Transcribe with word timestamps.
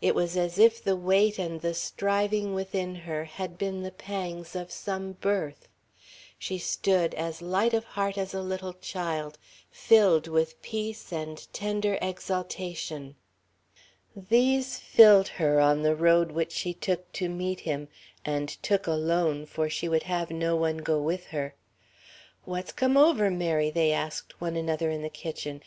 It 0.00 0.14
was 0.14 0.36
as 0.36 0.56
if 0.56 0.80
the 0.80 0.94
weight 0.94 1.36
and 1.36 1.60
the 1.62 1.74
striving 1.74 2.54
within 2.54 2.94
her 2.94 3.24
had 3.24 3.58
been 3.58 3.82
the 3.82 3.90
pangs 3.90 4.54
of 4.54 4.70
some 4.70 5.14
birth. 5.14 5.66
She 6.38 6.58
stood, 6.58 7.12
as 7.14 7.42
light 7.42 7.74
of 7.74 7.82
heart 7.82 8.16
as 8.16 8.32
a 8.32 8.40
little 8.40 8.74
child, 8.74 9.36
filled 9.68 10.28
with 10.28 10.62
peace 10.62 11.12
and 11.12 11.44
tender 11.52 11.98
exaltation. 12.00 13.16
These 14.14 14.78
filled 14.78 15.26
her 15.26 15.58
on 15.58 15.82
the 15.82 15.96
road 15.96 16.30
which 16.30 16.52
she 16.52 16.72
took 16.72 17.10
to 17.14 17.28
meet 17.28 17.58
him 17.58 17.88
and 18.24 18.48
took 18.62 18.86
alone, 18.86 19.44
for 19.44 19.68
she 19.68 19.88
would 19.88 20.04
have 20.04 20.30
no 20.30 20.54
one 20.54 20.76
go 20.76 21.02
with 21.02 21.26
her. 21.34 21.56
("What's 22.44 22.70
come 22.70 22.96
over 22.96 23.28
Mary?" 23.28 23.70
they 23.72 23.90
asked 23.90 24.40
one 24.40 24.54
another 24.54 24.88
in 24.88 25.02
the 25.02 25.08
kitchen. 25.10 25.64